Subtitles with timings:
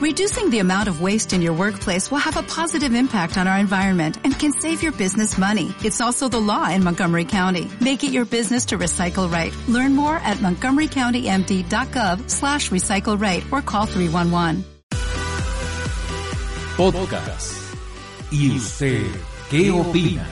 [0.00, 3.58] Reducing the amount of waste in your workplace will have a positive impact on our
[3.58, 5.74] environment and can save your business money.
[5.84, 7.70] It's also the law in Montgomery County.
[7.82, 9.54] Make it your business to recycle right.
[9.68, 14.64] Learn more at montgomerycountymd.gov slash recycle right or call 311.
[16.78, 17.52] Podcast.
[18.30, 19.04] ¿Y usted
[19.50, 20.26] qué opina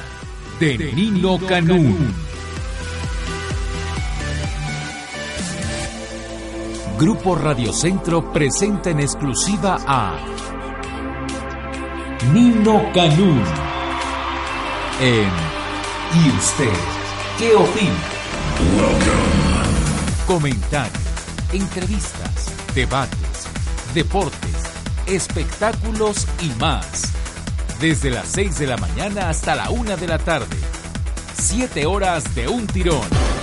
[0.59, 2.28] de Nino Canún?
[6.99, 10.19] Grupo Radio Centro presenta en exclusiva a
[12.33, 13.45] Nino Canún
[15.01, 15.31] en
[16.13, 16.73] ¿Y usted
[17.39, 17.95] qué opina?
[20.27, 20.99] Comentarios,
[21.53, 23.47] entrevistas, debates,
[23.95, 24.57] deportes,
[25.07, 27.13] espectáculos y más.
[27.79, 30.57] Desde las 6 de la mañana hasta la 1 de la tarde.
[31.35, 33.38] 7 horas de un tirón.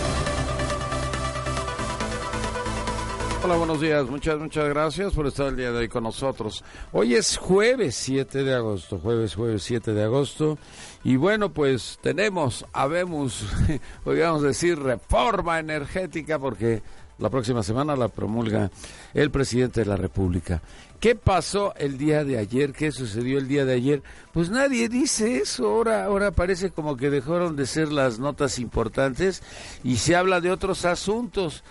[3.46, 4.10] Hola, buenos días.
[4.10, 6.64] Muchas, muchas gracias por estar el día de hoy con nosotros.
[6.92, 10.58] Hoy es jueves 7 de agosto, jueves, jueves 7 de agosto.
[11.04, 13.46] Y bueno, pues tenemos, habemos,
[14.04, 16.82] podríamos decir, reforma energética porque
[17.20, 18.72] la próxima semana la promulga
[19.14, 20.64] el presidente de la República.
[21.00, 22.74] ¿Qué pasó el día de ayer?
[22.74, 24.04] ¿Qué sucedió el día de ayer?
[24.34, 25.68] Pues nadie dice eso.
[25.68, 29.44] Ahora, ahora parece como que dejaron de ser las notas importantes
[29.84, 31.64] y se habla de otros asuntos.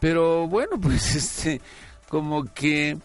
[0.00, 1.60] Pero bueno, pues este,
[2.08, 2.98] como que,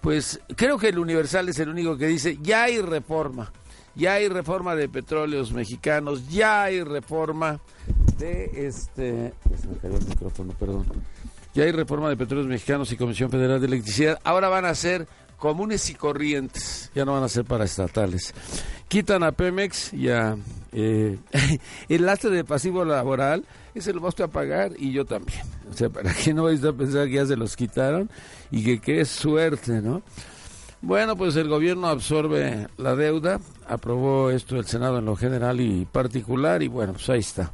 [0.00, 3.52] pues creo que el Universal es el único que dice, ya hay reforma,
[3.94, 7.60] ya hay reforma de petróleos mexicanos, ya hay reforma
[8.18, 10.86] de este, se me cayó el micrófono, perdón.
[11.54, 14.18] Ya hay reforma de petróleos mexicanos y Comisión Federal de Electricidad.
[14.24, 15.06] Ahora van a ser
[15.44, 18.32] comunes y corrientes, ya no van a ser para estatales.
[18.88, 20.38] Quitan a Pemex y a
[20.72, 21.18] eh,
[21.90, 25.42] el lastre de pasivo laboral, ese lo vas a pagar y yo también.
[25.70, 28.08] O sea, para que no vais a pensar que ya se los quitaron
[28.50, 30.00] y que qué suerte, ¿no?
[30.80, 35.84] Bueno, pues el gobierno absorbe la deuda, aprobó esto el Senado en lo general y
[35.84, 37.52] particular y bueno, pues ahí está.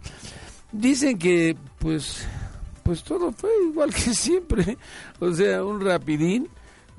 [0.71, 2.25] Dicen que pues
[2.85, 4.79] pues todo fue igual que siempre,
[5.19, 6.49] o sea, un rapidín,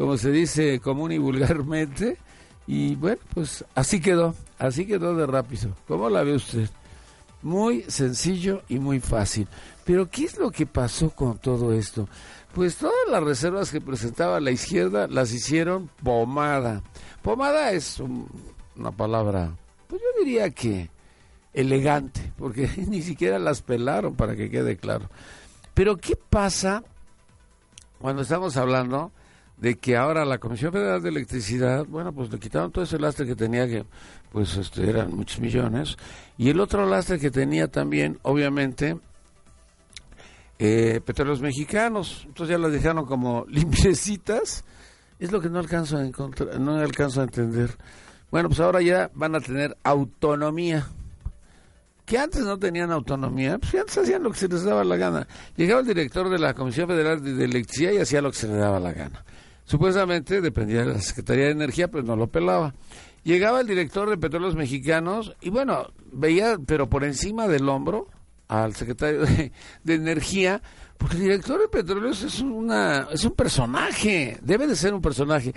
[0.01, 2.17] como se dice común y vulgarmente,
[2.66, 5.75] y bueno, pues así quedó, así quedó de rápido.
[5.88, 6.67] ¿Cómo la ve usted?
[7.44, 9.47] Muy sencillo y muy fácil.
[9.85, 12.09] Pero ¿qué es lo que pasó con todo esto?
[12.51, 16.81] Pues todas las reservas que presentaba la izquierda las hicieron pomada.
[17.22, 19.56] Pomada es una palabra,
[19.88, 20.90] pues yo diría que
[21.53, 25.11] elegante, porque ni siquiera las pelaron para que quede claro.
[25.75, 26.84] Pero ¿qué pasa
[28.00, 29.11] cuando estamos hablando
[29.61, 33.27] de que ahora la Comisión Federal de Electricidad, bueno, pues le quitaron todo ese lastre
[33.27, 33.85] que tenía, que
[34.31, 35.97] pues este, eran muchos millones,
[36.35, 38.97] y el otro lastre que tenía también, obviamente,
[40.57, 44.66] eh, petróleos mexicanos, entonces ya las dejaron como limpiecitas,
[45.19, 47.78] es lo que no alcanzo a encontrar, no alcanzo a entender.
[48.31, 50.88] Bueno, pues ahora ya van a tener autonomía,
[52.03, 55.28] que antes no tenían autonomía, pues antes hacían lo que se les daba la gana.
[55.55, 58.55] Llegaba el director de la Comisión Federal de Electricidad y hacía lo que se le
[58.55, 59.23] daba la gana.
[59.72, 62.74] Supuestamente dependía de la Secretaría de Energía, pero no lo pelaba.
[63.24, 68.09] Llegaba el director de Petróleos Mexicanos y bueno, veía, pero por encima del hombro,
[68.50, 70.62] al secretario de, Energía,
[70.98, 75.54] porque el director de Petróleos es, una, es un personaje, debe de ser un personaje.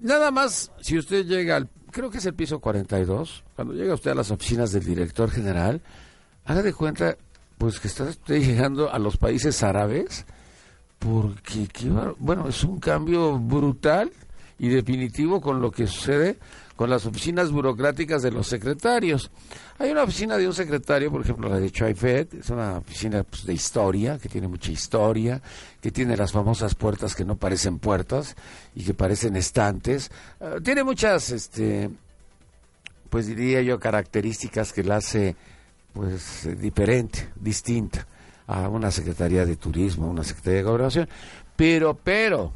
[0.00, 4.12] Nada más, si usted llega al, creo que es el piso 42, cuando llega usted
[4.12, 5.82] a las oficinas del director general,
[6.46, 7.18] haga de cuenta,
[7.58, 10.24] pues que está usted llegando a los países árabes,
[11.02, 11.68] porque
[12.18, 14.10] bueno, es un cambio brutal
[14.58, 16.38] y definitivo con lo que sucede
[16.76, 19.30] con las oficinas burocráticas de los secretarios.
[19.78, 23.44] Hay una oficina de un secretario, por ejemplo, la de Chaifet, es una oficina pues,
[23.44, 25.40] de historia, que tiene mucha historia,
[25.80, 28.34] que tiene las famosas puertas que no parecen puertas
[28.74, 30.10] y que parecen estantes.
[30.40, 31.90] Ah, tiene muchas, este,
[33.10, 35.36] pues diría yo, características que la hace
[35.92, 38.06] pues diferente, distinta
[38.46, 41.08] a una Secretaría de Turismo, una Secretaría de Gobernación,
[41.56, 42.52] pero, pero,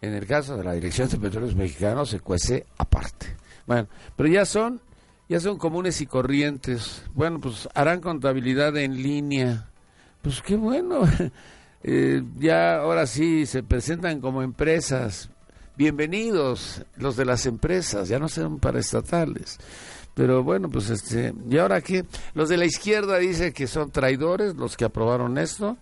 [0.00, 3.26] en el caso de la Dirección de Petróleos Mexicanos se cuece aparte.
[3.66, 4.80] Bueno, pero ya son,
[5.28, 7.04] ya son comunes y corrientes.
[7.14, 9.68] Bueno, pues harán contabilidad en línea.
[10.22, 11.02] Pues qué bueno.
[11.82, 15.30] Eh, ya ahora sí se presentan como empresas.
[15.78, 19.58] Bienvenidos los de las empresas, ya no son paraestatales.
[20.20, 22.04] Pero bueno, pues este, ¿y ahora qué?
[22.34, 25.78] Los de la izquierda dicen que son traidores los que aprobaron esto,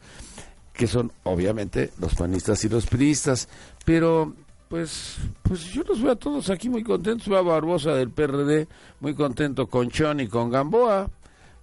[0.73, 3.49] que son obviamente los panistas y los priistas,
[3.85, 4.33] pero
[4.69, 8.69] pues pues yo los veo a todos aquí muy contentos, veo a Barbosa del PRD
[9.01, 11.11] muy contento con Chon y con Gamboa,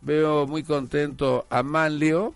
[0.02, 2.34] veo muy contento a Manlio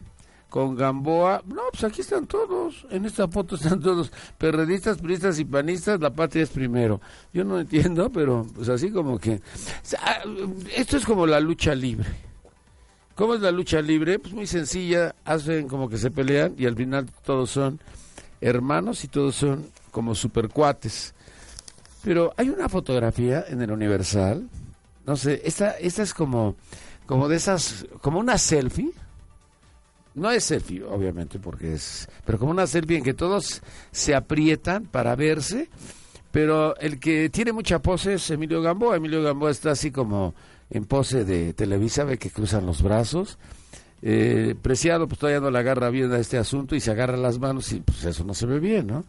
[0.49, 1.43] con Gamboa.
[1.45, 2.85] No, pues aquí están todos.
[2.89, 4.11] En esta foto están todos.
[4.37, 6.99] Perredistas, priistas y panistas, la patria es primero.
[7.33, 9.41] Yo no entiendo, pero pues así como que...
[10.75, 12.09] Esto es como la lucha libre.
[13.15, 14.17] ¿Cómo es la lucha libre?
[14.17, 15.15] Pues muy sencilla.
[15.25, 17.79] Hacen como que se pelean y al final todos son
[18.41, 21.13] hermanos y todos son como supercuates.
[22.03, 24.49] Pero hay una fotografía en el Universal.
[25.05, 26.55] No sé, esta, esta es como,
[27.05, 28.91] como de esas, como una selfie
[30.15, 33.61] no es selfie, obviamente, porque es, pero como una selfie en que todos
[33.91, 35.69] se aprietan para verse,
[36.31, 38.97] pero el que tiene mucha pose es Emilio Gamboa.
[38.97, 40.35] Emilio Gamboa está así como
[40.69, 43.37] en pose de Televisa, ve que cruzan los brazos.
[44.01, 47.39] Eh, Preciado, pues todavía no le agarra bien a este asunto y se agarra las
[47.39, 49.03] manos y pues eso no se ve bien, ¿no?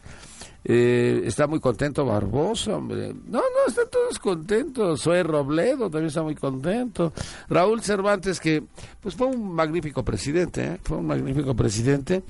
[0.62, 3.14] Eh, está muy contento Barbosa, hombre.
[3.26, 5.00] No, no, están todos contentos.
[5.00, 7.12] Soy Robledo, también está muy contento.
[7.48, 8.62] Raúl Cervantes, que
[9.00, 10.80] pues fue un magnífico presidente, ¿eh?
[10.82, 12.22] fue un magnífico presidente,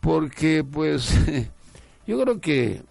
[0.00, 1.12] porque pues
[2.06, 2.82] yo creo que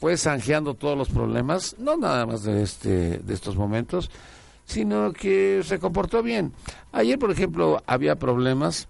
[0.00, 4.10] fue zanjeando todos los problemas, no nada más de, este, de estos momentos,
[4.72, 6.52] sino que se comportó bien.
[6.92, 8.88] Ayer, por ejemplo, había problemas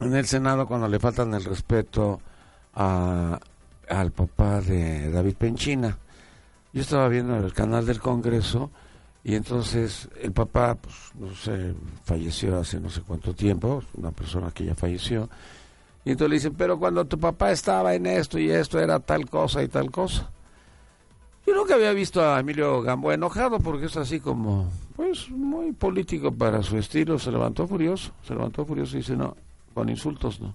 [0.00, 2.20] en el Senado cuando le faltan el respeto
[2.74, 3.38] a
[3.88, 5.98] al papá de David Penchina.
[6.72, 8.70] Yo estaba viendo el canal del Congreso
[9.22, 11.74] y entonces el papá, pues, no sé,
[12.04, 15.28] falleció hace no sé cuánto tiempo, una persona que ya falleció.
[16.04, 19.28] Y entonces le dicen, pero cuando tu papá estaba en esto y esto era tal
[19.28, 20.30] cosa y tal cosa.
[21.46, 26.32] Yo nunca había visto a Emilio Gamboa enojado porque es así como, pues, muy político
[26.32, 27.18] para su estilo.
[27.18, 29.36] Se levantó furioso, se levantó furioso y dice, no,
[29.74, 30.54] con insultos no.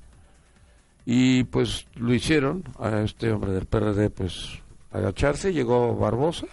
[1.05, 4.59] Y pues lo hicieron a este hombre del PRD, pues
[4.91, 6.47] agacharse, llegó Barbosa,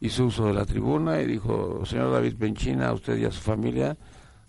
[0.00, 3.40] hizo uso de la tribuna y dijo, señor David Benchina, a usted y a su
[3.40, 3.96] familia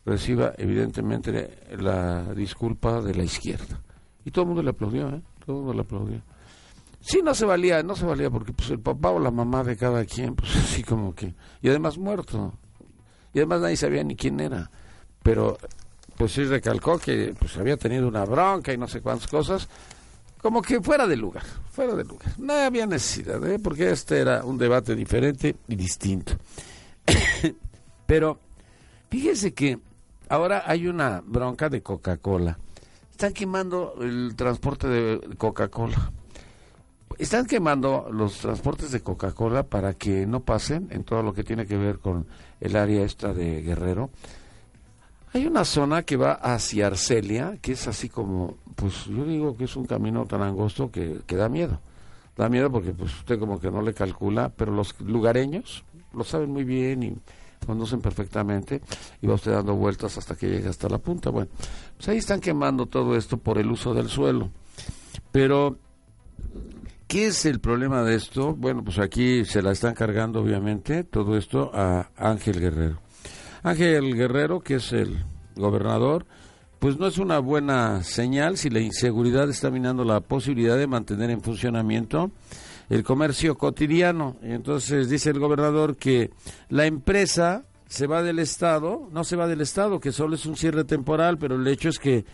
[0.05, 3.81] reciba evidentemente la disculpa de la izquierda.
[4.23, 5.21] Y todo el mundo le aplaudió, ¿eh?
[5.45, 6.21] Todo el mundo le aplaudió.
[7.07, 9.77] Sí, no se valía, no se valía porque pues el papá o la mamá de
[9.77, 11.33] cada quien, pues así como que...
[11.61, 12.53] Y además muerto.
[13.33, 14.69] Y además nadie sabía ni quién era.
[15.23, 15.57] Pero
[16.17, 19.69] pues sí recalcó que pues había tenido una bronca y no sé cuántas cosas,
[20.41, 22.27] como que fuera de lugar, fuera de lugar.
[22.39, 23.57] No había necesidad, ¿eh?
[23.57, 26.33] porque este era un debate diferente y distinto.
[28.05, 28.37] Pero
[29.09, 29.79] fíjese que
[30.27, 32.57] ahora hay una bronca de Coca-Cola.
[33.11, 36.11] Están quemando el transporte de Coca-Cola.
[37.17, 41.65] Están quemando los transportes de Coca-Cola para que no pasen en todo lo que tiene
[41.65, 42.27] que ver con
[42.59, 44.11] el área esta de Guerrero
[45.33, 49.65] hay una zona que va hacia Arcelia, que es así como, pues yo digo que
[49.65, 51.79] es un camino tan angosto que, que da miedo.
[52.35, 55.83] Da miedo porque pues usted como que no le calcula, pero los lugareños
[56.13, 57.15] lo saben muy bien y
[57.65, 58.81] conocen perfectamente
[59.21, 61.29] y va usted dando vueltas hasta que llega hasta la punta.
[61.29, 61.49] Bueno,
[61.97, 64.49] pues ahí están quemando todo esto por el uso del suelo.
[65.31, 65.77] Pero,
[67.07, 68.53] ¿qué es el problema de esto?
[68.55, 72.99] Bueno, pues aquí se la están cargando obviamente todo esto a Ángel Guerrero.
[73.63, 75.23] Ángel Guerrero, que es el
[75.55, 76.25] gobernador,
[76.79, 81.31] pues no es una buena señal si la inseguridad está minando la posibilidad de mantener
[81.31, 82.31] en funcionamiento
[82.89, 84.37] el comercio cotidiano.
[84.41, 86.31] Entonces dice el gobernador que
[86.69, 90.55] la empresa se va del Estado, no se va del Estado, que solo es un
[90.55, 92.25] cierre temporal, pero el hecho es que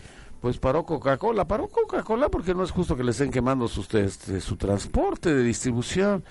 [0.44, 4.42] pues paró Coca-Cola, paró Coca-Cola porque no es justo que le estén quemando su, este,
[4.42, 6.22] su transporte de distribución.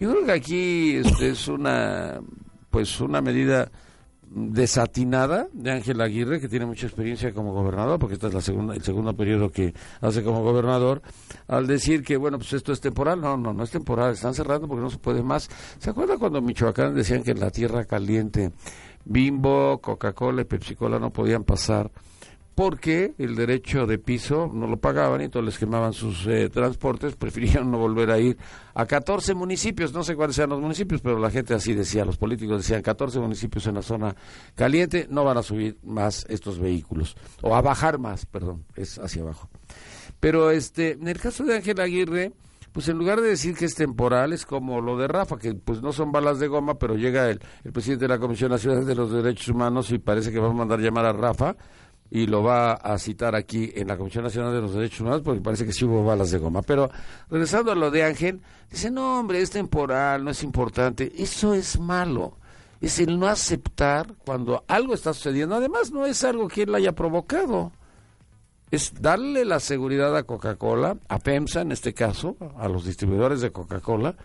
[0.00, 2.22] Yo creo que aquí este, es una
[2.70, 3.70] pues una medida
[4.22, 8.74] desatinada de Ángel Aguirre, que tiene mucha experiencia como gobernador, porque este es la segunda,
[8.74, 11.02] el segundo periodo que hace como gobernador,
[11.46, 13.20] al decir que, bueno, pues esto es temporal.
[13.20, 15.50] No, no, no es temporal, están cerrando porque no se puede más.
[15.78, 18.52] ¿Se acuerda cuando Michoacán decían que en la tierra caliente
[19.04, 21.90] Bimbo, Coca-Cola y Pepsi-Cola no podían pasar?
[22.54, 27.16] Porque el derecho de piso no lo pagaban y todos les quemaban sus eh, transportes,
[27.18, 28.36] preferían no volver a ir
[28.74, 32.16] a 14 municipios, no sé cuáles sean los municipios, pero la gente así decía, los
[32.16, 34.14] políticos decían 14 municipios en la zona
[34.54, 39.22] caliente, no van a subir más estos vehículos, o a bajar más, perdón, es hacia
[39.22, 39.48] abajo.
[40.20, 42.32] Pero este, en el caso de Ángel Aguirre,
[42.72, 45.80] pues en lugar de decir que es temporal, es como lo de Rafa, que pues
[45.80, 48.94] no son balas de goma, pero llega el, el presidente de la Comisión Nacional de
[48.96, 51.56] los Derechos Humanos y parece que va a mandar llamar a Rafa
[52.10, 55.40] y lo va a citar aquí en la Comisión Nacional de los Derechos Humanos porque
[55.40, 56.62] parece que sí hubo balas de goma.
[56.62, 56.90] Pero
[57.30, 61.12] regresando a lo de Ángel, dice, no hombre, es temporal, no es importante.
[61.16, 62.36] Eso es malo.
[62.80, 65.56] Es el no aceptar cuando algo está sucediendo.
[65.56, 67.72] Además, no es algo que él haya provocado.
[68.70, 73.52] Es darle la seguridad a Coca-Cola, a PEMSA en este caso, a los distribuidores de
[73.52, 74.16] Coca-Cola,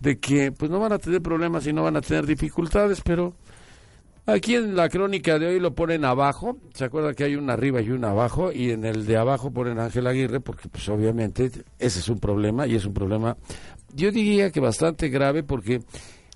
[0.00, 3.34] de que pues no van a tener problemas y no van a tener dificultades, pero
[4.24, 7.80] Aquí en la crónica de hoy lo ponen abajo, se acuerda que hay una arriba
[7.80, 11.98] y una abajo, y en el de abajo ponen Ángel Aguirre, porque pues obviamente ese
[11.98, 13.36] es un problema, y es un problema,
[13.92, 15.82] yo diría que bastante grave, porque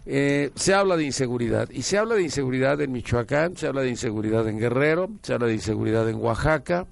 [0.05, 3.91] eh, se habla de inseguridad, y se habla de inseguridad en Michoacán, se habla de
[3.91, 6.89] inseguridad en Guerrero, se habla de inseguridad en Oaxaca,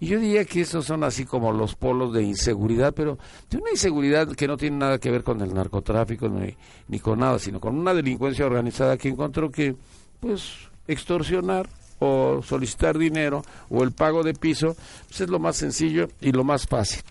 [0.00, 3.18] y yo diría que esos son así como los polos de inseguridad, pero
[3.50, 6.56] de una inseguridad que no tiene nada que ver con el narcotráfico ni,
[6.88, 9.76] ni con nada, sino con una delincuencia organizada que encontró que
[10.22, 10.54] pues
[10.86, 14.76] extorsionar o solicitar dinero o el pago de piso,
[15.08, 17.02] pues es lo más sencillo y lo más fácil.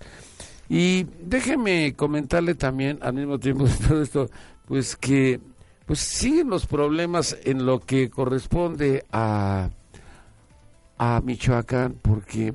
[0.70, 4.30] Y déjeme comentarle también al mismo tiempo de todo esto,
[4.65, 5.41] pues que
[5.86, 9.70] pues siguen los problemas en lo que corresponde a
[10.98, 12.53] a Michoacán porque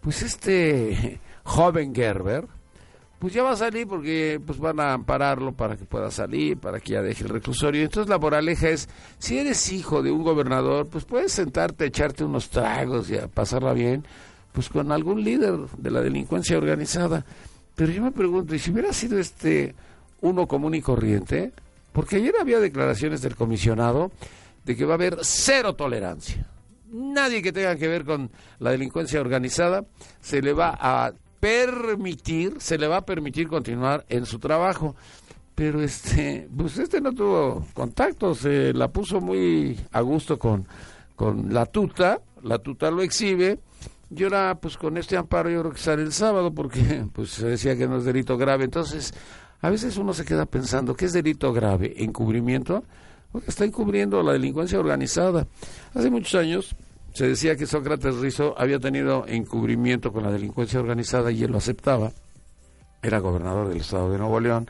[0.00, 2.46] pues este joven Gerber
[3.20, 6.80] pues ya va a salir porque pues van a ampararlo para que pueda salir, para
[6.80, 7.82] que ya deje el reclusorio.
[7.82, 12.48] Entonces la moraleja es, si eres hijo de un gobernador, pues puedes sentarte, echarte unos
[12.48, 14.06] tragos y a pasarla bien,
[14.52, 17.26] pues con algún líder de la delincuencia organizada.
[17.76, 19.74] Pero yo me pregunto, ¿y si hubiera sido este
[20.22, 21.52] uno común y corriente?
[21.92, 24.12] Porque ayer había declaraciones del comisionado
[24.64, 26.46] de que va a haber cero tolerancia.
[26.90, 29.84] Nadie que tenga que ver con la delincuencia organizada
[30.22, 34.94] se le va a permitir, se le va a permitir continuar en su trabajo.
[35.54, 40.66] Pero este, pues este no tuvo contacto, se la puso muy a gusto con,
[41.16, 43.58] con la tuta, la tuta lo exhibe,
[44.14, 47.46] y ahora pues con este amparo yo creo que sale el sábado porque pues se
[47.46, 49.12] decía que no es delito grave, entonces
[49.60, 51.94] a veces uno se queda pensando, ¿qué es delito grave?
[51.98, 52.82] ¿Encubrimiento?
[53.30, 55.46] Porque está encubriendo la delincuencia organizada.
[55.94, 56.74] Hace muchos años
[57.12, 61.58] se decía que Sócrates Rizo había tenido encubrimiento con la delincuencia organizada y él lo
[61.58, 62.12] aceptaba.
[63.02, 64.68] Era gobernador del estado de Nuevo León.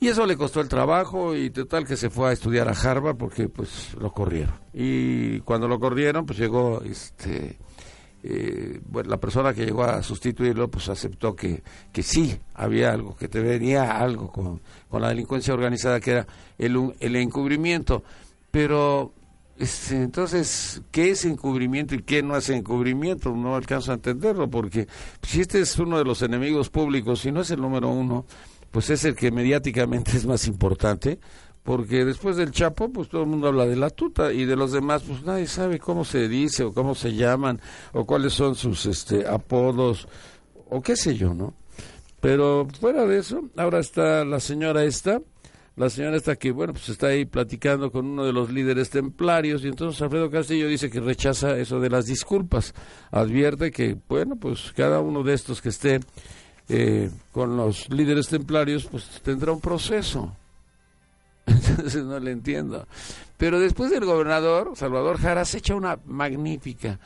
[0.00, 3.16] Y eso le costó el trabajo y total que se fue a estudiar a Harvard
[3.16, 4.54] porque pues lo corrieron.
[4.72, 7.58] Y cuando lo corrieron pues llegó este
[8.22, 11.62] eh, bueno, la persona que llegó a sustituirlo pues aceptó que,
[11.92, 16.26] que sí había algo, que te venía algo con, con la delincuencia organizada que era
[16.58, 18.02] el, el encubrimiento.
[18.50, 19.12] Pero
[19.56, 23.34] este, entonces, ¿qué es encubrimiento y qué no es encubrimiento?
[23.34, 24.88] No alcanzo a entenderlo, porque
[25.22, 28.26] si este es uno de los enemigos públicos y no es el número uno,
[28.70, 31.20] pues es el que mediáticamente es más importante,
[31.62, 34.72] porque después del Chapo, pues todo el mundo habla de la tuta y de los
[34.72, 37.60] demás, pues nadie sabe cómo se dice o cómo se llaman
[37.92, 40.08] o cuáles son sus este, apodos
[40.68, 41.54] o qué sé yo, ¿no?
[42.20, 45.20] Pero fuera de eso, ahora está la señora esta,
[45.76, 49.64] la señora está que, bueno, pues está ahí platicando con uno de los líderes templarios
[49.64, 52.74] y entonces Alfredo Castillo dice que rechaza eso de las disculpas.
[53.10, 55.98] Advierte que, bueno, pues cada uno de estos que esté
[56.68, 60.36] eh, con los líderes templarios, pues tendrá un proceso.
[61.46, 62.86] Entonces no le entiendo.
[63.36, 67.00] Pero después del gobernador, Salvador Jara, se echa una magnífica.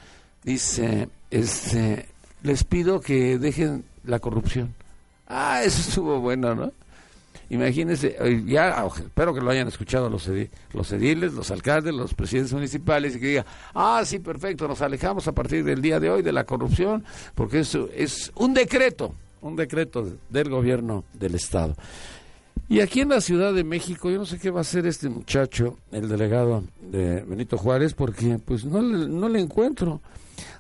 [0.45, 2.07] Dice, este,
[2.43, 4.75] les pido que dejen la corrupción.
[5.27, 6.73] Ah, eso estuvo bueno, ¿no?
[7.51, 10.29] Imagínense, eh, ya espero que lo hayan escuchado los,
[10.75, 15.27] los ediles, los alcaldes, los presidentes municipales y que digan, ah, sí, perfecto, nos alejamos
[15.29, 19.57] a partir del día de hoy de la corrupción, porque eso es un decreto, un
[19.57, 21.75] decreto del gobierno del Estado.
[22.69, 25.09] Y aquí en la Ciudad de México, yo no sé qué va a hacer este
[25.09, 30.03] muchacho, el delegado de Benito Juárez, porque pues no no le encuentro.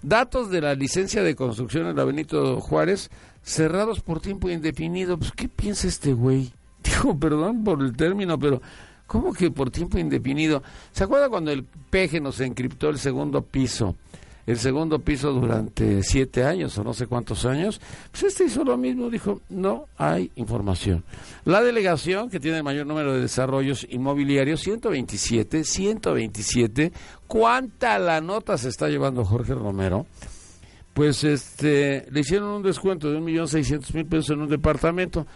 [0.02, 3.11] Datos de la licencia de construcción en la Benito Juárez
[3.42, 5.18] cerrados por tiempo indefinido.
[5.18, 6.52] Pues, ¿qué piensa este güey?
[6.88, 8.61] Digo, perdón por el término, pero
[9.07, 10.62] ¿cómo que por tiempo indefinido?
[10.92, 13.97] ¿Se acuerda cuando el peje nos encriptó el segundo piso?
[14.47, 17.83] El segundo piso durante siete años o no sé cuántos años.
[18.11, 21.04] Pues este hizo lo mismo, dijo, no hay información.
[21.45, 26.92] La delegación, que tiene el mayor número de desarrollos inmobiliarios, 127, 127.
[27.26, 30.07] ¿Cuánta la nota se está llevando Jorge Romero?
[30.95, 35.26] Pues este, le hicieron un descuento de un millón seiscientos mil pesos en un departamento.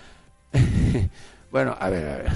[1.53, 2.33] Bueno, a ver, a ver.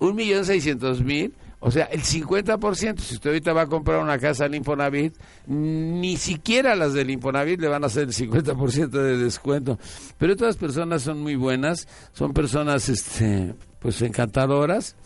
[0.00, 4.18] Un millón seiscientos mil, o sea, el 50%, si usted ahorita va a comprar una
[4.18, 5.14] casa en Infonavit,
[5.46, 9.78] ni siquiera las del Infonavit le van a hacer el 50% de descuento.
[10.18, 14.96] Pero otras personas son muy buenas, son personas, este, pues encantadoras,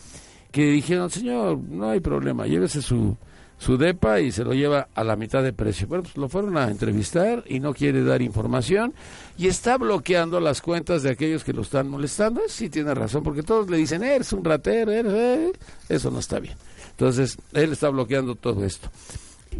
[0.51, 3.17] que dijeron, señor, no hay problema, llévese su,
[3.57, 5.87] su depa y se lo lleva a la mitad de precio.
[5.87, 8.93] Bueno, pues lo fueron a entrevistar y no quiere dar información
[9.37, 12.41] y está bloqueando las cuentas de aquellos que lo están molestando.
[12.47, 14.91] Sí tiene razón, porque todos le dicen, eres un ratero.
[14.91, 15.51] Eh".
[15.89, 16.55] Eso no está bien.
[16.91, 18.89] Entonces, él está bloqueando todo esto.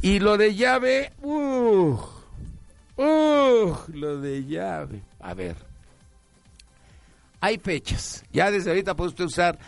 [0.02, 1.98] Y lo de llave, uh,
[2.98, 5.02] uh, lo de llave.
[5.20, 5.56] A ver,
[7.40, 8.24] hay fechas.
[8.32, 9.60] Ya desde ahorita puede usted usar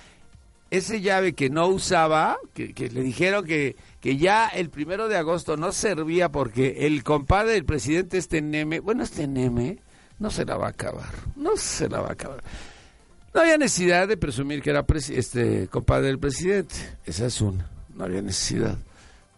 [0.70, 5.58] ese llave que no usaba, que le dijeron que, que ya el primero de agosto
[5.58, 9.80] no servía porque el compadre del presidente, este Neme, bueno, este Neme,
[10.20, 12.44] no se la va a acabar, no se la va a acabar.
[13.34, 16.76] No había necesidad de presumir que era este compadre del presidente,
[17.06, 18.78] esa es una, no había necesidad.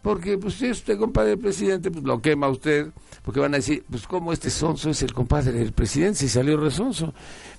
[0.02, 2.86] Porque, pues, si usted compadre del presidente, pues lo quema usted,
[3.22, 6.20] porque van a decir, pues, ¿cómo este sonso es el compadre del presidente?
[6.20, 7.12] Si salió resonso.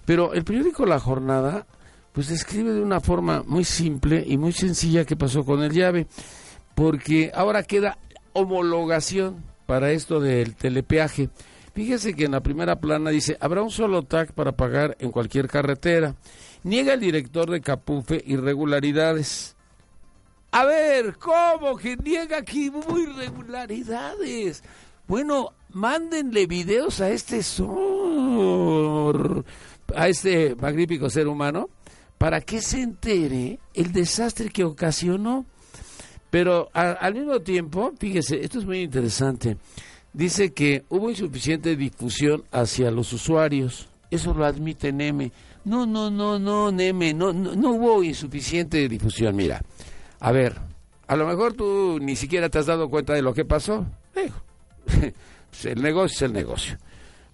[0.06, 1.68] Pero el periódico La Jornada
[2.12, 6.08] pues describe de una forma muy simple y muy sencilla qué pasó con el llave,
[6.76, 7.98] porque ahora queda
[8.34, 11.30] homologación para esto del telepeaje.
[11.74, 15.48] Fíjese que en la primera plana dice, habrá un solo tag para pagar en cualquier
[15.48, 16.16] carretera.
[16.64, 19.56] Niega el director de Capufe irregularidades.
[20.52, 24.64] A ver, ¿cómo que niega aquí muy irregularidades?
[25.08, 29.46] Bueno, mándenle videos a este sor,
[29.96, 31.70] a este magnífico ser humano
[32.18, 35.46] para que se entere el desastre que ocasionó.
[36.32, 39.58] Pero al mismo tiempo, fíjese, esto es muy interesante,
[40.14, 43.90] dice que hubo insuficiente difusión hacia los usuarios.
[44.10, 45.34] Eso lo admite Neme.
[45.66, 49.36] No, no, no, no, Neme, no, no, hubo insuficiente difusión.
[49.36, 49.62] Mira,
[50.22, 50.58] a ver,
[51.06, 53.86] a lo mejor tú ni siquiera te has dado cuenta de lo que pasó.
[55.66, 56.78] el negocio es el negocio.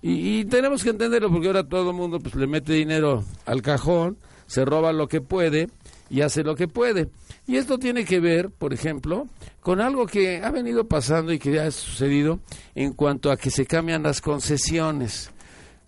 [0.02, 3.62] Y, y, tenemos que entenderlo porque ahora todo el mundo pues, le mete dinero al
[3.62, 5.70] cajón se roba lo que puede
[6.10, 7.10] y hace lo que puede.
[7.46, 9.28] Y esto tiene que ver, por ejemplo,
[9.62, 12.40] con algo que ha venido pasando y que ya ha sucedido
[12.76, 15.32] en cuanto a que se cambian las concesiones.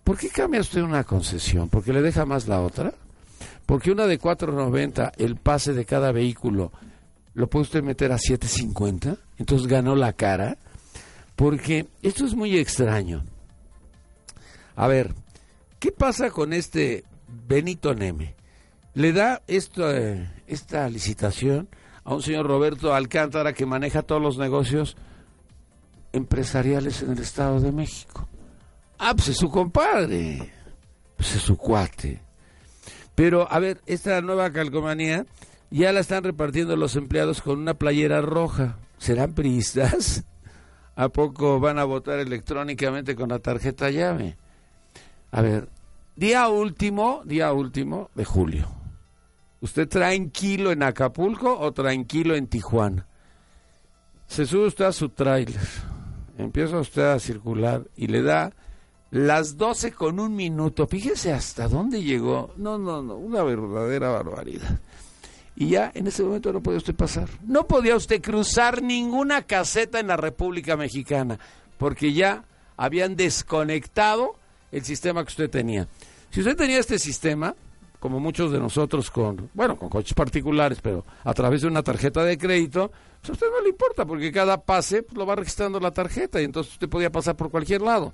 [0.04, 1.68] ¿Por qué cambia usted una concesión?
[1.68, 2.92] ¿Porque le deja más la otra?
[3.66, 6.72] Porque una de 4.90, el pase de cada vehículo,
[7.34, 10.58] lo puede usted meter a 7.50, entonces ganó la cara.
[11.36, 13.24] Porque esto es muy extraño.
[14.76, 15.14] A ver,
[15.78, 17.04] ¿qué pasa con este
[17.46, 18.34] Benito Neme?
[18.94, 19.92] Le da esta,
[20.46, 21.68] esta licitación
[22.04, 24.96] a un señor Roberto Alcántara que maneja todos los negocios
[26.12, 28.28] empresariales en el Estado de México.
[28.98, 30.52] Ah, pues es su compadre,
[31.16, 32.20] pues es su cuate.
[33.14, 35.26] Pero, a ver, esta nueva calcomanía
[35.70, 38.78] ya la están repartiendo los empleados con una playera roja.
[38.98, 40.24] ¿Serán priistas?
[40.96, 44.36] ¿A poco van a votar electrónicamente con la tarjeta llave?
[45.30, 45.68] A ver,
[46.16, 48.79] día último, día último de julio
[49.60, 53.06] ¿Usted tranquilo en Acapulco o tranquilo en Tijuana?
[54.26, 55.60] Se sube usted a su tráiler,
[56.38, 58.52] empieza usted a circular y le da
[59.10, 60.86] las 12 con un minuto.
[60.86, 62.54] Fíjese hasta dónde llegó.
[62.56, 64.80] No, no, no, una verdadera barbaridad.
[65.56, 67.28] Y ya en ese momento no puede usted pasar.
[67.44, 71.38] No podía usted cruzar ninguna caseta en la República Mexicana,
[71.76, 72.44] porque ya
[72.76, 74.36] habían desconectado
[74.72, 75.88] el sistema que usted tenía.
[76.30, 77.54] Si usted tenía este sistema,
[78.00, 82.24] como muchos de nosotros con, bueno, con coches particulares, pero a través de una tarjeta
[82.24, 85.78] de crédito, pues a usted no le importa, porque cada pase pues, lo va registrando
[85.78, 88.12] la tarjeta y entonces usted podía pasar por cualquier lado.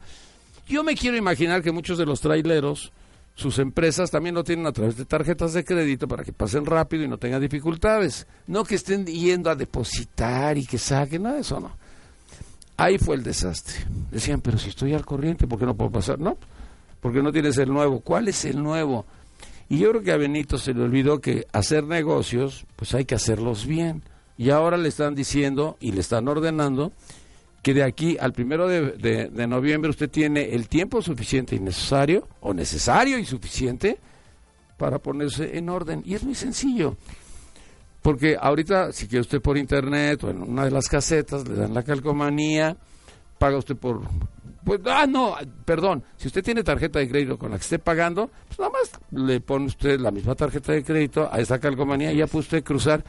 [0.68, 2.92] Yo me quiero imaginar que muchos de los traileros,
[3.37, 7.05] sus empresas también lo tienen a través de tarjetas de crédito para que pasen rápido
[7.05, 8.27] y no tengan dificultades.
[8.49, 11.70] No que estén yendo a depositar y que saquen, nada de eso no.
[12.77, 13.77] Ahí fue el desastre.
[14.11, 16.18] Decían, pero si estoy al corriente, ¿por qué no puedo pasar?
[16.18, 16.37] No,
[17.01, 18.01] porque no tienes el nuevo.
[18.01, 19.07] ¿Cuál es el nuevo?
[19.68, 23.16] Y yo creo que a Benito se le olvidó que hacer negocios, pues hay que
[23.16, 24.02] hacerlos bien.
[24.38, 26.92] Y ahora le están diciendo y le están ordenando
[27.62, 32.55] que de aquí al primero de, noviembre usted tiene el tiempo suficiente y necesario, o
[32.55, 33.98] necesario y suficiente,
[34.76, 36.00] para ponerse en orden.
[36.05, 36.96] Y es muy sencillo.
[38.02, 41.74] Porque ahorita, si quiere usted por internet o en una de las casetas, le dan
[41.74, 42.76] la calcomanía,
[43.37, 44.02] paga usted por
[44.66, 48.29] pues, ah, no, perdón, si usted tiene tarjeta de crédito con la que esté pagando,
[48.48, 52.16] pues nada más le pone usted la misma tarjeta de crédito a esa calcomanía y
[52.16, 53.05] ya puede usted cruzar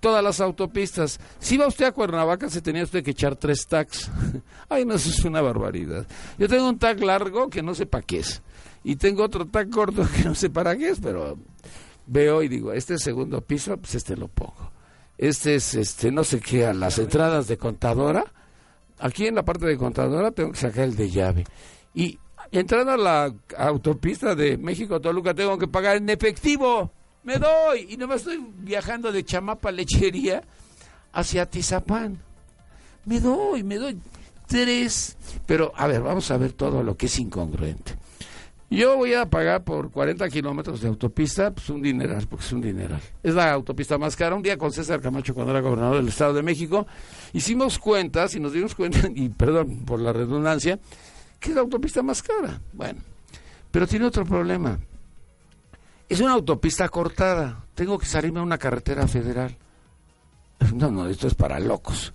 [0.00, 1.18] todas las autopistas.
[1.38, 4.10] Si va usted a Cuernavaca, se tenía usted que echar tres tags.
[4.68, 6.06] Ay, no, eso es una barbaridad.
[6.36, 8.42] Yo tengo un tag largo que no sé para qué es.
[8.84, 11.38] Y tengo otro tag corto que no sé para qué es, pero
[12.06, 14.70] veo y digo, este segundo piso, pues este lo pongo.
[15.16, 18.30] Este es, este, no sé qué, a las entradas de contadora
[19.00, 21.44] aquí en la parte de contadora tengo que sacar el de llave.
[21.94, 22.18] Y
[22.52, 26.92] entrando a la autopista de México-Toluca tengo que pagar en efectivo.
[27.22, 27.86] Me doy.
[27.90, 30.42] Y no me estoy viajando de Chamapa Lechería
[31.12, 32.18] hacia Tizapán.
[33.04, 33.98] Me doy, me doy.
[34.46, 35.16] Tres.
[35.46, 37.94] Pero, a ver, vamos a ver todo lo que es incongruente.
[38.72, 42.60] Yo voy a pagar por 40 kilómetros de autopista, pues un dineral, porque es un
[42.60, 43.00] dineral.
[43.20, 44.36] Es la autopista más cara.
[44.36, 46.86] Un día con César Camacho, cuando era gobernador del Estado de México,
[47.32, 50.78] hicimos cuentas y nos dimos cuenta, y perdón por la redundancia,
[51.40, 52.60] que es la autopista más cara.
[52.72, 53.00] Bueno,
[53.72, 54.78] pero tiene otro problema.
[56.08, 59.56] es una autopista cortada, tengo que salirme a una carretera federal.
[60.74, 62.12] No, no, esto es para locos.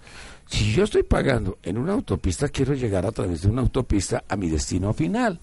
[0.47, 4.37] Si yo estoy pagando en una autopista, quiero llegar a través de una autopista a
[4.37, 5.37] mi destino final.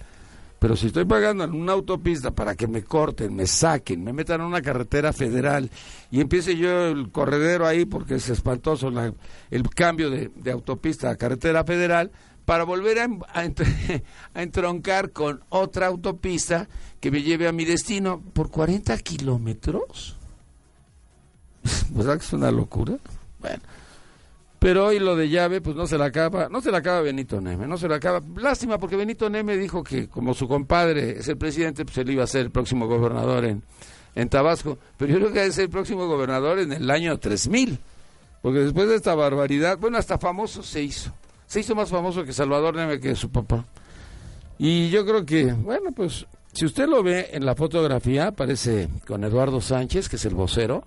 [0.63, 4.43] Pero si estoy pagando en una autopista para que me corten, me saquen, me metan
[4.43, 5.69] a una carretera federal
[6.09, 8.93] y empiece yo el corredero ahí porque es espantoso
[9.51, 12.13] el cambio de, autopista a carretera federal,
[12.45, 13.09] para volver a,
[14.35, 16.69] a, entroncar con otra autopista
[17.01, 20.15] que me lleve a mi destino por 40 kilómetros.
[21.91, 22.99] ¿Verdad que es una locura?
[23.41, 23.63] Bueno.
[24.63, 27.41] Pero hoy lo de llave, pues no se la acaba, no se la acaba Benito
[27.41, 28.23] Neme, no se la acaba.
[28.37, 32.23] Lástima, porque Benito Neme dijo que como su compadre es el presidente, pues él iba
[32.23, 33.65] a ser el próximo gobernador en,
[34.15, 34.79] en Tabasco.
[34.97, 37.77] Pero yo creo que es el próximo gobernador en el año 3000.
[38.41, 41.13] Porque después de esta barbaridad, bueno, hasta famoso se hizo.
[41.49, 43.65] Se hizo más famoso que Salvador Neme que su papá.
[44.59, 49.25] Y yo creo que, bueno, pues si usted lo ve en la fotografía, aparece con
[49.25, 50.85] Eduardo Sánchez, que es el vocero,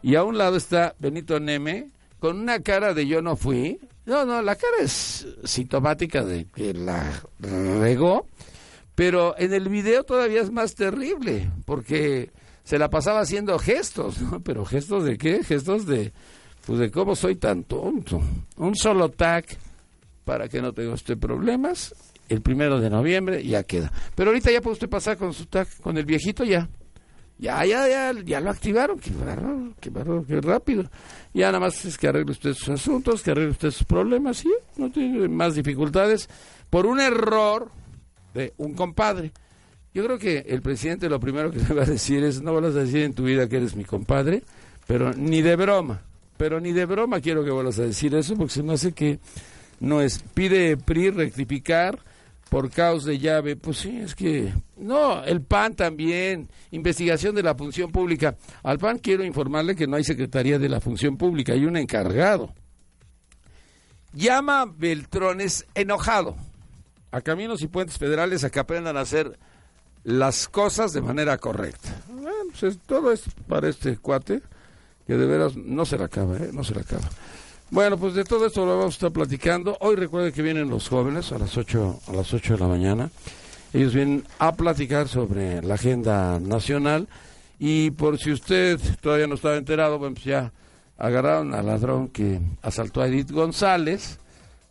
[0.00, 1.88] y a un lado está Benito Neme
[2.24, 3.78] con una cara de yo no fui.
[4.06, 8.26] No, no, la cara es sintomática de que la regó,
[8.94, 12.30] pero en el video todavía es más terrible, porque
[12.64, 14.16] se la pasaba haciendo gestos.
[14.42, 15.44] Pero gestos de qué?
[15.44, 16.14] Gestos de,
[16.66, 18.22] pues de cómo soy tan tonto.
[18.56, 19.44] Un solo tag
[20.24, 21.94] para que no tenga usted problemas.
[22.30, 23.92] El primero de noviembre ya queda.
[24.14, 26.70] Pero ahorita ya puede usted pasar con su tag, con el viejito ya.
[27.38, 29.10] Ya, ya, ya, ya lo activaron, qué
[29.80, 29.90] qué
[30.28, 30.84] qué rápido.
[31.32, 34.52] Ya nada más es que arregle usted sus asuntos, que arregle usted sus problemas, y
[34.76, 36.28] no tiene más dificultades
[36.70, 37.70] por un error
[38.34, 39.32] de un compadre.
[39.92, 42.76] Yo creo que el presidente lo primero que le va a decir es, no vuelvas
[42.76, 44.44] a decir en tu vida que eres mi compadre,
[44.86, 46.02] pero ni de broma,
[46.36, 49.18] pero ni de broma quiero que vuelvas a decir eso, porque se me hace que
[49.80, 51.98] no es, pide PRI rectificar,
[52.54, 57.54] por caos de llave, pues sí, es que no, el PAN también, investigación de la
[57.54, 58.36] función pública.
[58.62, 62.52] Al PAN quiero informarle que no hay Secretaría de la Función Pública, hay un encargado.
[64.12, 66.36] Llama Beltrones enojado
[67.10, 69.38] a caminos y puentes federales a que aprendan a hacer
[70.02, 72.02] las cosas de manera correcta.
[72.08, 74.42] Bueno, pues todo es para este cuate
[75.06, 76.50] que de veras no se la acaba, ¿eh?
[76.52, 77.08] no se la acaba.
[77.70, 79.76] Bueno, pues de todo esto lo vamos a estar platicando.
[79.80, 83.10] Hoy recuerde que vienen los jóvenes a las 8, a las 8 de la mañana.
[83.74, 87.08] Ellos vienen a platicar sobre la agenda nacional
[87.58, 90.52] y por si usted todavía no estaba enterado, bueno, pues ya
[90.96, 94.20] agarraron al ladrón que asaltó a Edith González,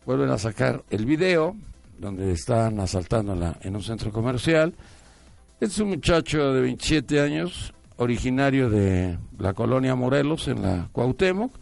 [0.06, 1.54] vuelven a sacar el video
[1.98, 4.74] donde están asaltándola en un centro comercial.
[5.60, 11.52] Es un muchacho de 27 años, originario de la colonia Morelos en la Cuauhtémoc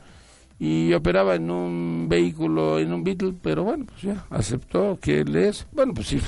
[0.61, 5.35] y operaba en un vehículo, en un Beetle, pero bueno, pues ya aceptó que él
[5.35, 5.67] es.
[5.73, 6.21] Bueno, pues sí,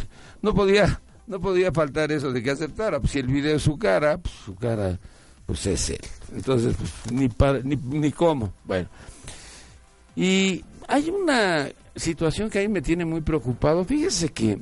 [0.42, 3.00] no podía, no podía faltar eso de que aceptara.
[3.00, 4.98] Pues si el video es su cara, pues su cara,
[5.46, 6.00] pues es él.
[6.34, 7.28] Entonces, pues ni,
[7.64, 8.52] ni, ni cómo.
[8.64, 8.88] Bueno.
[10.16, 13.84] Y hay una situación que a mí me tiene muy preocupado.
[13.84, 14.58] Fíjese que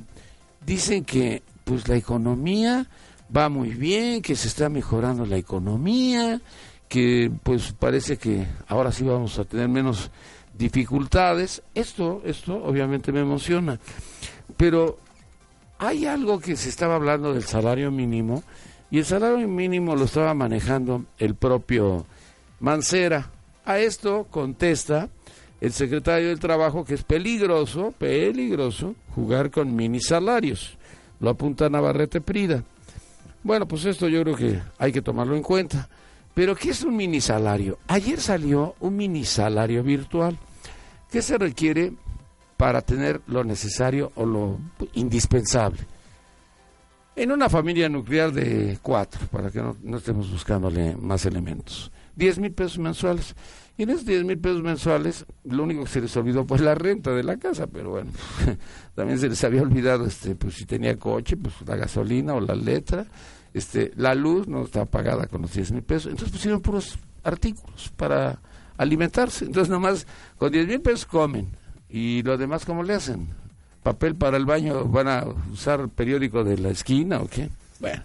[0.65, 2.87] dicen que pues la economía
[3.35, 6.41] va muy bien, que se está mejorando la economía,
[6.87, 10.11] que pues parece que ahora sí vamos a tener menos
[10.57, 11.63] dificultades.
[11.73, 13.79] Esto, esto obviamente me emociona.
[14.57, 14.99] Pero
[15.85, 18.43] hay algo que se estaba hablando del salario mínimo
[18.89, 22.05] y el salario mínimo lo estaba manejando el propio
[22.59, 23.29] Mancera.
[23.65, 25.09] A esto contesta
[25.59, 30.77] el secretario del Trabajo que es peligroso, peligroso jugar con mini salarios.
[31.19, 32.63] Lo apunta Navarrete Prida.
[33.43, 35.89] Bueno, pues esto yo creo que hay que tomarlo en cuenta.
[36.33, 37.77] Pero ¿qué es un mini salario?
[37.87, 40.37] Ayer salió un mini salario virtual.
[41.11, 41.93] ¿Qué se requiere
[42.63, 44.57] para tener lo necesario o lo
[44.93, 45.81] indispensable?
[47.13, 51.91] En una familia nuclear de cuatro, para que no, estemos buscándole más elementos.
[52.15, 53.35] Diez mil pesos mensuales.
[53.75, 56.73] Y en esos diez mil pesos mensuales, lo único que se les olvidó pues la
[56.73, 58.11] renta de la casa, pero bueno,
[58.95, 62.55] también se les había olvidado este, pues si tenía coche, pues la gasolina o la
[62.55, 63.05] letra,
[63.53, 67.91] este, la luz no está pagada con los 10 mil pesos, entonces pusieron puros artículos
[67.97, 68.39] para
[68.77, 71.61] alimentarse, entonces nomás con 10 mil pesos comen,
[71.93, 73.29] y lo demás ¿cómo le hacen?
[73.83, 74.85] ¿Papel para el baño?
[74.85, 77.49] ¿Van a usar periódico de la esquina o qué?
[77.79, 78.01] Bueno,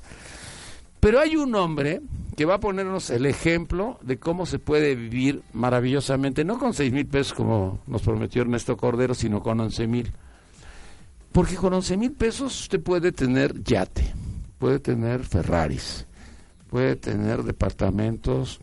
[1.01, 2.03] pero hay un hombre
[2.37, 6.93] que va a ponernos el ejemplo de cómo se puede vivir maravillosamente, no con 6
[6.93, 10.13] mil pesos como nos prometió Ernesto Cordero, sino con 11 mil.
[11.33, 14.13] Porque con 11 mil pesos usted puede tener yate,
[14.59, 16.07] puede tener Ferraris,
[16.69, 18.61] puede tener departamentos,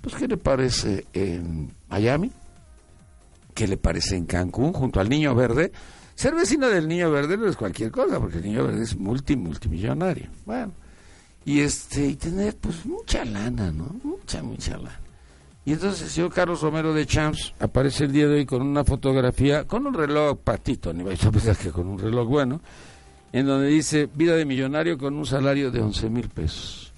[0.00, 2.32] pues ¿qué le parece en Miami?
[3.56, 5.72] ¿Qué le parece en Cancún junto al Niño Verde?
[6.14, 9.34] Ser vecino del Niño Verde no es cualquier cosa, porque el Niño Verde es multi,
[9.34, 10.28] multimillonario.
[10.44, 10.74] Bueno,
[11.42, 13.96] y este y tener pues mucha lana, ¿no?
[14.04, 15.00] Mucha, mucha lana.
[15.64, 18.84] Y entonces el señor Carlos Romero de Champs aparece el día de hoy con una
[18.84, 22.60] fotografía, con un reloj patito, ni vais a pensar que con un reloj bueno,
[23.32, 26.92] en donde dice vida de millonario con un salario de 11 mil pesos.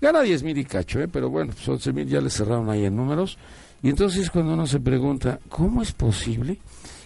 [0.00, 1.06] Gana 10 mil y cacho, ¿eh?
[1.06, 3.38] pero bueno, pues 11 mil ya le cerraron ahí en números.
[3.82, 6.58] Y entonces cuando uno se pregunta, ¿cómo es posible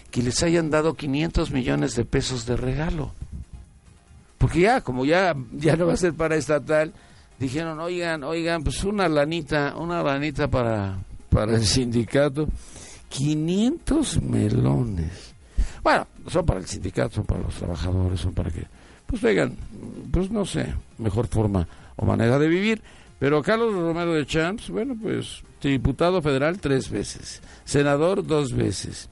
[0.09, 3.13] que les hayan dado 500 millones de pesos de regalo?
[4.37, 6.93] Porque ya, como ya, ya no va a ser para estatal,
[7.37, 10.97] dijeron, oigan, oigan, pues una lanita, una lanita para,
[11.29, 12.47] para el sindicato.
[13.09, 15.35] 500 melones.
[15.83, 18.65] Bueno, son para el sindicato, son para los trabajadores, son para que,
[19.05, 19.55] pues vengan,
[20.11, 22.81] pues no sé, mejor forma o manera de vivir.
[23.21, 29.09] Pero Carlos Romero de Champs, bueno, pues diputado federal tres veces, senador dos veces.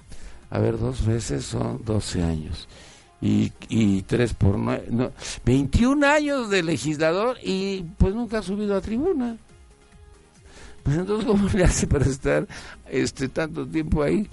[0.50, 2.67] A ver, dos veces son 12 años
[3.22, 5.12] y, y tres por nueve, no,
[5.45, 9.38] 21 años de legislador y pues nunca ha subido a tribuna.
[10.82, 12.48] Pues entonces, ¿cómo le hace para estar
[12.89, 14.28] este tanto tiempo ahí?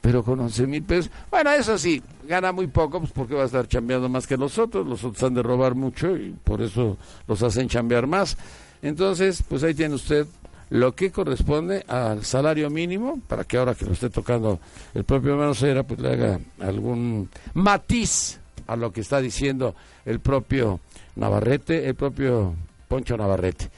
[0.00, 1.10] Pero con 11 mil pesos.
[1.28, 4.58] Bueno, eso sí, gana muy poco, pues porque va a estar chambeando más que los
[4.58, 4.86] otros.
[4.86, 8.36] Los otros han de robar mucho y por eso los hacen chambear más.
[8.82, 10.26] Entonces, pues ahí tiene usted
[10.70, 14.60] lo que corresponde al salario mínimo, para que ahora que lo esté tocando
[14.94, 20.80] el propio Manosera, pues le haga algún matiz a lo que está diciendo el propio
[21.16, 22.54] Navarrete, el propio
[22.86, 23.70] Poncho Navarrete.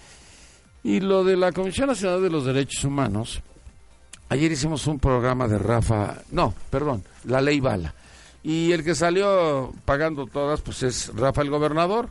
[0.83, 3.41] Y lo de la Comisión Nacional de los Derechos Humanos,
[4.29, 7.95] ayer hicimos un programa de Rafa, no, perdón, la ley Bala.
[8.43, 12.09] Y el que salió pagando todas, pues es Rafa el gobernador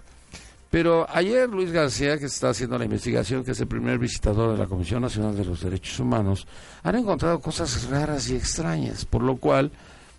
[0.69, 4.57] pero ayer Luis García, que está haciendo la investigación, que es el primer visitador de
[4.57, 6.45] la Comisión Nacional de los Derechos Humanos,
[6.83, 9.71] han encontrado cosas raras y extrañas, por lo cual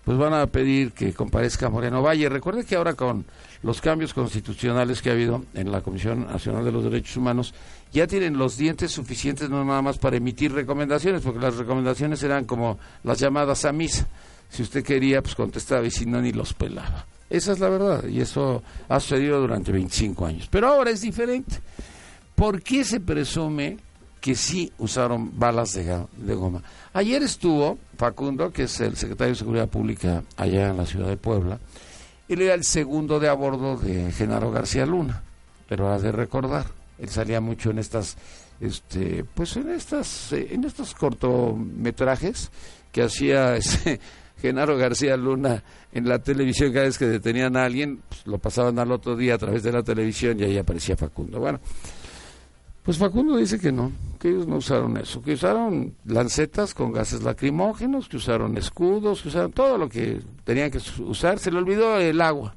[0.04, 2.28] pues van a pedir que comparezca Moreno Valle.
[2.28, 3.24] Recuerde que ahora con
[3.62, 7.54] los cambios constitucionales que ha habido en la Comisión Nacional de los Derechos Humanos,
[7.92, 12.44] ya tienen los dientes suficientes no nada más para emitir recomendaciones, porque las recomendaciones eran
[12.44, 14.08] como las llamadas a misa.
[14.48, 17.06] Si usted quería, pues contestaba y si no, ni los pelaba.
[17.30, 20.48] Esa es la verdad y eso ha sucedido durante 25 años.
[20.50, 21.58] Pero ahora es diferente.
[22.34, 23.78] ¿Por qué se presume
[24.20, 26.62] que sí usaron balas de, goma?
[26.92, 31.16] Ayer estuvo Facundo, que es el secretario de Seguridad Pública allá en la ciudad de
[31.16, 31.60] Puebla.
[32.28, 35.22] Él era el segundo de a bordo de Genaro García Luna,
[35.68, 36.66] pero ha de recordar,
[36.98, 38.16] él salía mucho en estas,
[38.60, 42.50] este, pues en estas, eh, en estos cortometrajes
[42.92, 44.00] que hacía ese
[44.40, 48.78] Genaro García Luna en la televisión, cada vez que detenían a alguien, pues, lo pasaban
[48.78, 51.38] al otro día a través de la televisión y ahí aparecía Facundo.
[51.40, 51.60] Bueno,
[52.82, 57.22] pues Facundo dice que no, que ellos no usaron eso, que usaron lancetas con gases
[57.22, 61.38] lacrimógenos, que usaron escudos, que usaron todo lo que tenían que usar.
[61.38, 62.54] Se le olvidó el agua,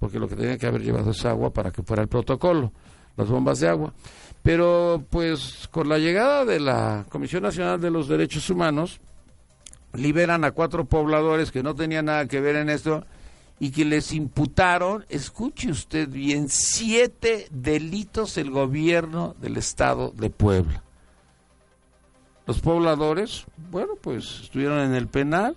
[0.00, 2.72] porque lo que tenían que haber llevado es agua para que fuera el protocolo,
[3.16, 3.94] las bombas de agua.
[4.42, 9.00] Pero pues con la llegada de la Comisión Nacional de los Derechos Humanos,
[9.92, 13.04] liberan a cuatro pobladores que no tenían nada que ver en esto
[13.58, 20.82] y que les imputaron, escuche usted bien, siete delitos el gobierno del estado de Puebla.
[22.46, 25.56] Los pobladores, bueno, pues estuvieron en el penal,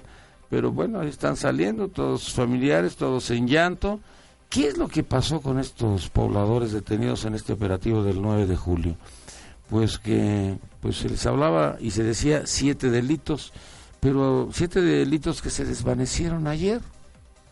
[0.49, 4.01] pero bueno, ahí están saliendo todos sus familiares, todos en llanto.
[4.49, 8.55] ¿Qué es lo que pasó con estos pobladores detenidos en este operativo del 9 de
[8.55, 8.95] julio?
[9.69, 13.53] Pues que pues se les hablaba y se decía siete delitos
[14.03, 16.81] pero siete delitos que se desvanecieron ayer.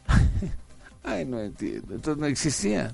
[1.03, 1.95] Ay, no entiendo.
[1.95, 2.91] Entonces no existía.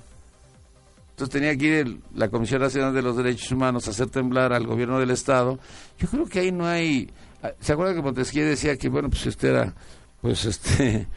[1.10, 4.68] Entonces tenía que ir la Comisión Nacional de los Derechos Humanos a hacer temblar al
[4.68, 5.58] gobierno del Estado.
[5.98, 7.10] Yo creo que ahí no hay...
[7.42, 9.74] Ah, ¿Se acuerda que Montesquieu decía que, bueno, pues este era,
[10.22, 11.08] pues este,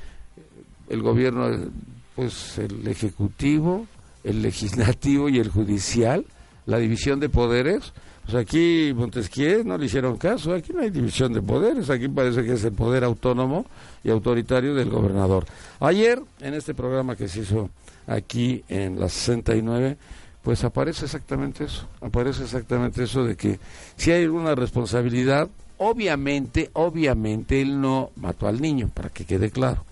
[0.88, 1.70] el gobierno,
[2.16, 3.87] pues el ejecutivo,
[4.24, 6.24] el legislativo y el judicial,
[6.64, 7.92] la división de poderes?
[8.31, 12.45] Pues aquí Montesquieu no le hicieron caso, aquí no hay división de poderes, aquí parece
[12.45, 13.66] que es el poder autónomo
[14.05, 15.47] y autoritario del gobernador.
[15.81, 17.71] Ayer, en este programa que se hizo
[18.07, 19.97] aquí en la 69,
[20.45, 23.59] pues aparece exactamente eso, aparece exactamente eso de que
[23.97, 29.85] si hay alguna responsabilidad, obviamente, obviamente él no mató al niño, para que quede claro.